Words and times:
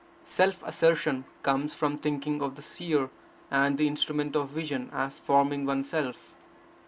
Self 0.25 0.63
assertion 0.63 1.25
comes 1.43 1.75
from 1.75 1.99
thinking 1.99 2.41
of 2.41 2.55
the 2.55 2.63
Seer 2.63 3.11
and 3.51 3.77
the 3.77 3.85
instrument 3.85 4.35
of 4.35 4.49
vision 4.49 4.89
as 4.91 5.19
forming 5.19 5.63
one 5.67 5.83
self. 5.83 6.33